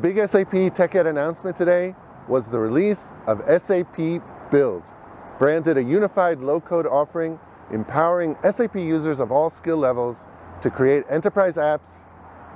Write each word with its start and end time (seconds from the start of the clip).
big 0.00 0.16
SAP 0.16 0.50
TechEd 0.50 1.06
announcement 1.06 1.54
today 1.54 1.94
was 2.28 2.48
the 2.48 2.58
release 2.58 3.12
of 3.26 3.40
SAP 3.60 4.20
Build, 4.50 4.82
branded 5.38 5.78
a 5.78 5.82
unified 5.82 6.40
low-code 6.40 6.86
offering 6.86 7.38
empowering 7.72 8.36
SAP 8.50 8.76
users 8.76 9.20
of 9.20 9.32
all 9.32 9.48
skill 9.48 9.76
levels 9.76 10.26
to 10.60 10.70
create 10.70 11.04
enterprise 11.08 11.56
apps, 11.56 12.04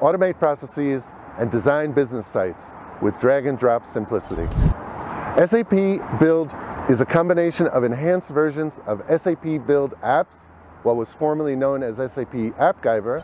automate 0.00 0.38
processes, 0.38 1.14
and 1.38 1.50
design 1.50 1.92
business 1.92 2.26
sites 2.26 2.72
with 3.02 3.18
drag 3.18 3.46
and 3.46 3.58
drop 3.58 3.84
simplicity. 3.84 4.46
SAP 5.44 6.18
Build 6.18 6.54
is 6.88 7.00
a 7.00 7.06
combination 7.06 7.66
of 7.68 7.84
enhanced 7.84 8.30
versions 8.30 8.80
of 8.86 9.02
SAP 9.20 9.66
Build 9.66 9.94
apps, 10.02 10.48
what 10.86 10.94
was 10.94 11.12
formerly 11.12 11.56
known 11.56 11.82
as 11.82 11.96
SAP 11.96 12.30
AppGyver, 12.30 13.20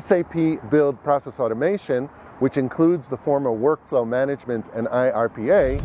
SAP 0.00 0.70
Build 0.70 1.02
Process 1.02 1.40
Automation, 1.40 2.06
which 2.38 2.56
includes 2.56 3.08
the 3.08 3.16
former 3.16 3.50
Workflow 3.50 4.06
Management 4.06 4.68
and 4.72 4.86
IRPA, 4.86 5.82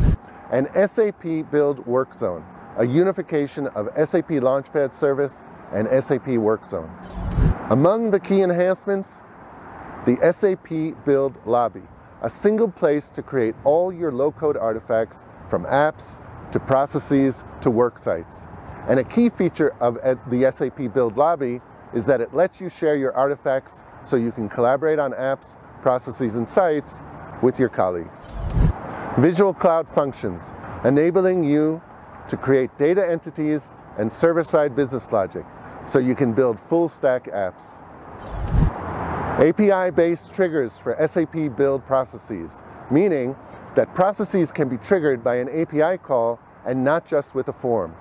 and 0.51 0.67
SAP 0.87 1.49
Build 1.51 1.83
Workzone, 1.87 2.45
a 2.77 2.85
unification 2.85 3.65
of 3.69 3.87
SAP 3.95 4.29
Launchpad 4.29 4.93
Service 4.93 5.43
and 5.73 5.87
SAP 5.87 6.27
Workzone. 6.37 6.91
Among 7.71 8.11
the 8.11 8.19
key 8.19 8.43
enhancements, 8.43 9.23
the 10.05 10.17
SAP 10.31 11.03
Build 11.03 11.39
Lobby, 11.47 11.81
a 12.21 12.29
single 12.29 12.69
place 12.69 13.09
to 13.09 13.23
create 13.23 13.55
all 13.63 13.91
your 13.91 14.11
low-code 14.11 14.55
artifacts 14.55 15.25
from 15.49 15.65
apps 15.65 16.19
to 16.51 16.59
processes 16.59 17.43
to 17.61 17.71
work 17.71 17.97
sites. 17.97 18.45
And 18.87 18.99
a 18.99 19.03
key 19.03 19.29
feature 19.29 19.75
of 19.81 19.95
the 20.29 20.49
SAP 20.49 20.93
Build 20.93 21.17
Lobby 21.17 21.59
is 21.93 22.05
that 22.05 22.21
it 22.21 22.33
lets 22.33 22.61
you 22.61 22.69
share 22.69 22.95
your 22.95 23.13
artifacts 23.15 23.83
so 24.01 24.15
you 24.15 24.31
can 24.31 24.47
collaborate 24.47 24.97
on 24.97 25.11
apps, 25.11 25.57
processes, 25.81 26.35
and 26.35 26.47
sites 26.47 27.03
with 27.41 27.59
your 27.59 27.67
colleagues. 27.67 28.25
Visual 29.19 29.53
Cloud 29.53 29.89
Functions, 29.89 30.53
enabling 30.85 31.43
you 31.43 31.81
to 32.29 32.37
create 32.37 32.77
data 32.77 33.05
entities 33.05 33.75
and 33.97 34.11
server-side 34.11 34.75
business 34.75 35.11
logic 35.11 35.45
so 35.85 35.99
you 35.99 36.15
can 36.15 36.31
build 36.33 36.59
full-stack 36.59 37.25
apps. 37.25 37.81
API-based 39.39 40.33
triggers 40.33 40.77
for 40.77 40.95
SAP 41.05 41.55
build 41.57 41.85
processes, 41.85 42.63
meaning 42.89 43.35
that 43.75 43.93
processes 43.93 44.51
can 44.51 44.69
be 44.69 44.77
triggered 44.77 45.23
by 45.23 45.35
an 45.35 45.49
API 45.49 45.97
call 45.97 46.39
and 46.65 46.83
not 46.83 47.05
just 47.05 47.35
with 47.35 47.47
a 47.49 47.53
form. 47.53 47.93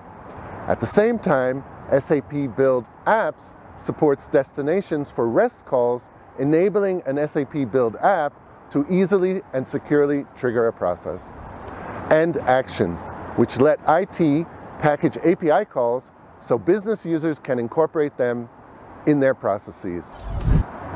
At 0.67 0.81
the 0.81 0.85
same 0.85 1.17
time, 1.17 1.63
SAP 1.97 2.57
Build 2.57 2.87
Apps 3.05 3.55
supports 3.77 4.27
destinations 4.27 5.09
for 5.09 5.29
REST 5.29 5.65
calls, 5.65 6.09
enabling 6.39 7.03
an 7.05 7.25
SAP 7.25 7.71
Build 7.71 7.95
app 7.97 8.33
to 8.71 8.85
easily 8.89 9.41
and 9.53 9.65
securely 9.65 10.25
trigger 10.35 10.67
a 10.67 10.73
process. 10.73 11.37
And 12.11 12.35
Actions, 12.39 13.13
which 13.37 13.59
let 13.59 13.79
IT 13.87 14.45
package 14.79 15.15
API 15.19 15.63
calls 15.63 16.11
so 16.39 16.57
business 16.57 17.05
users 17.05 17.39
can 17.39 17.59
incorporate 17.59 18.17
them 18.17 18.49
in 19.05 19.21
their 19.21 19.33
processes. 19.33 20.21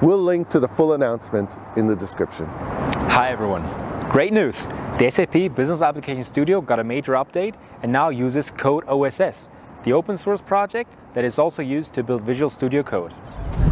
We'll 0.02 0.22
link 0.22 0.50
to 0.50 0.59
the 0.59 0.67
full 0.67 0.94
announcement 0.94 1.56
in 1.78 1.88
the 1.88 1.95
description. 1.95 2.45
Hi 2.45 3.30
everyone. 3.30 3.63
Great 4.09 4.33
news! 4.33 4.67
The 5.00 5.09
SAP 5.09 5.56
Business 5.56 5.81
Application 5.81 6.25
Studio 6.25 6.59
got 6.59 6.80
a 6.80 6.83
major 6.83 7.13
update 7.13 7.56
and 7.81 7.91
now 7.91 8.09
uses 8.09 8.52
Code 8.52 8.83
OSS, 8.88 9.47
the 9.83 9.93
open 9.93 10.15
source 10.15 10.41
project 10.41 10.91
that 11.13 11.25
is 11.25 11.39
also 11.39 11.61
used 11.61 11.93
to 11.93 12.03
build 12.03 12.21
Visual 12.21 12.49
Studio 12.49 12.83
Code. 12.83 13.13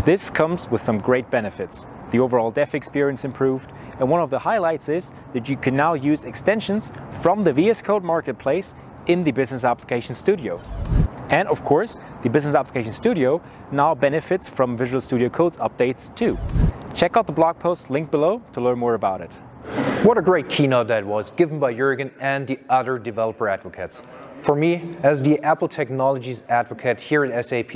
This 0.06 0.30
comes 0.30 0.70
with 0.70 0.82
some 0.82 0.98
great 0.98 1.30
benefits. 1.30 1.86
The 2.12 2.20
overall 2.20 2.50
dev 2.50 2.74
experience 2.74 3.26
improved, 3.26 3.72
and 4.00 4.10
one 4.10 4.22
of 4.22 4.30
the 4.30 4.40
highlights 4.40 4.90
is 4.90 5.12
that 5.34 5.48
you 5.48 5.56
can 5.56 5.76
now 5.76 5.94
use 5.94 6.24
extensions 6.24 6.92
from 7.22 7.44
the 7.44 7.54
VS 7.54 7.82
Code 7.84 8.04
Marketplace 8.04 8.74
in 9.06 9.24
the 9.24 9.32
Business 9.32 9.64
Application 9.64 10.16
Studio. 10.16 10.60
And 11.30 11.48
of 11.48 11.64
course, 11.64 12.00
the 12.24 12.30
Business 12.30 12.56
Application 12.56 12.92
Studio 12.92 13.40
now 13.72 13.94
benefits 13.94 14.50
from 14.50 14.76
Visual 14.76 15.02
Studio 15.02 15.30
Code's 15.30 15.60
updates 15.60 16.14
too. 16.16 16.38
Check 16.96 17.18
out 17.18 17.28
the 17.28 17.34
blog 17.34 17.60
post 17.60 17.92
linked 17.92 18.10
below 18.10 18.42
to 18.54 18.62
learn 18.62 18.80
more 18.80 18.96
about 18.96 19.22
it. 19.22 19.34
What 20.04 20.18
a 20.18 20.22
great 20.22 20.50
keynote 20.50 20.88
that 20.88 21.06
was, 21.06 21.30
given 21.32 21.60
by 21.60 21.74
Jürgen 21.74 22.12
and 22.20 22.48
the 22.48 22.58
other 22.70 22.98
developer 22.98 23.48
advocates. 23.48 24.02
For 24.42 24.56
me, 24.56 24.96
as 25.04 25.22
the 25.22 25.40
Apple 25.40 25.68
Technologies 25.68 26.44
advocate 26.50 27.02
here 27.02 27.26
at 27.26 27.46
SAP, 27.46 27.72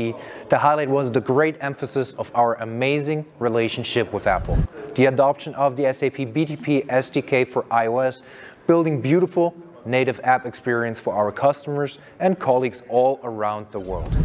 the 0.49 0.57
highlight 0.59 0.89
was 0.89 1.11
the 1.11 1.21
great 1.21 1.57
emphasis 1.61 2.13
of 2.13 2.31
our 2.33 2.55
amazing 2.55 3.25
relationship 3.39 4.13
with 4.13 4.27
Apple. 4.27 4.57
The 4.95 5.05
adoption 5.05 5.53
of 5.55 5.75
the 5.75 5.91
SAP 5.93 6.15
BTP 6.33 6.87
SDK 6.87 7.51
for 7.51 7.63
iOS, 7.63 8.21
building 8.65 9.01
beautiful 9.01 9.55
native 9.85 10.19
app 10.23 10.45
experience 10.45 10.99
for 10.99 11.13
our 11.13 11.31
customers 11.31 11.99
and 12.19 12.39
colleagues 12.39 12.83
all 12.89 13.19
around 13.23 13.67
the 13.71 13.79
world. 13.79 14.15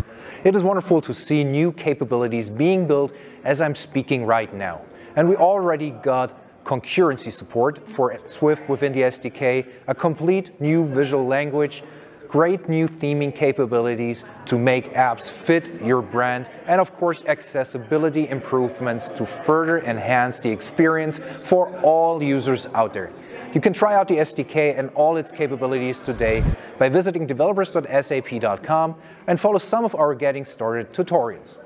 It 0.44 0.54
is 0.54 0.62
wonderful 0.62 1.00
to 1.02 1.12
see 1.12 1.42
new 1.42 1.72
capabilities 1.72 2.48
being 2.48 2.86
built 2.86 3.12
as 3.44 3.60
I'm 3.60 3.74
speaking 3.74 4.24
right 4.24 4.52
now. 4.54 4.82
And 5.16 5.28
we 5.28 5.34
already 5.34 5.90
got 5.90 6.64
concurrency 6.64 7.32
support 7.32 7.88
for 7.88 8.16
Swift 8.26 8.68
within 8.68 8.92
the 8.92 9.00
SDK, 9.00 9.66
a 9.88 9.94
complete 9.94 10.60
new 10.60 10.86
visual 10.86 11.26
language, 11.26 11.82
great 12.28 12.68
new 12.68 12.86
theming 12.86 13.34
capabilities 13.34 14.24
to 14.46 14.58
make 14.58 14.92
apps 14.94 15.30
fit 15.30 15.82
your 15.82 16.02
brand, 16.02 16.48
and 16.66 16.80
of 16.80 16.94
course 16.96 17.24
accessibility 17.26 18.28
improvements 18.28 19.08
to 19.08 19.24
further 19.24 19.78
enhance 19.80 20.38
the 20.38 20.50
experience 20.50 21.20
for 21.42 21.68
all 21.80 22.22
users 22.22 22.66
out 22.74 22.92
there. 22.92 23.10
You 23.54 23.60
can 23.60 23.72
try 23.72 23.94
out 23.94 24.08
the 24.08 24.16
SDK 24.16 24.78
and 24.78 24.90
all 24.90 25.16
its 25.16 25.30
capabilities 25.30 26.00
today 26.00 26.44
by 26.78 26.88
visiting 26.88 27.26
developers.sap.com 27.26 28.94
and 29.26 29.40
follow 29.40 29.58
some 29.58 29.84
of 29.84 29.94
our 29.94 30.14
getting 30.14 30.44
started 30.44 30.92
tutorials. 30.92 31.56